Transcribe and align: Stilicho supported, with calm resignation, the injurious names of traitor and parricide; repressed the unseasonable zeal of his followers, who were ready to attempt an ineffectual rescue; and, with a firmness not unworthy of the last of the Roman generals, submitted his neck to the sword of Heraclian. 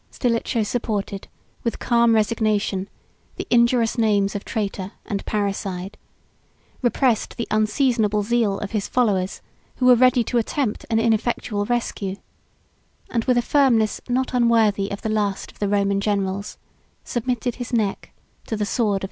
Stilicho 0.09 0.63
supported, 0.63 1.27
with 1.63 1.77
calm 1.77 2.15
resignation, 2.15 2.89
the 3.35 3.45
injurious 3.51 3.99
names 3.99 4.33
of 4.33 4.43
traitor 4.43 4.93
and 5.05 5.23
parricide; 5.27 5.95
repressed 6.81 7.37
the 7.37 7.47
unseasonable 7.51 8.23
zeal 8.23 8.57
of 8.61 8.71
his 8.71 8.87
followers, 8.87 9.43
who 9.75 9.85
were 9.85 9.93
ready 9.93 10.23
to 10.23 10.39
attempt 10.39 10.87
an 10.89 10.97
ineffectual 10.97 11.65
rescue; 11.65 12.15
and, 13.11 13.25
with 13.25 13.37
a 13.37 13.43
firmness 13.43 14.01
not 14.09 14.33
unworthy 14.33 14.89
of 14.89 15.03
the 15.03 15.07
last 15.07 15.51
of 15.51 15.59
the 15.59 15.69
Roman 15.69 16.01
generals, 16.01 16.57
submitted 17.03 17.57
his 17.57 17.71
neck 17.71 18.11
to 18.47 18.57
the 18.57 18.65
sword 18.65 18.89
of 18.89 18.91
Heraclian. 18.95 18.99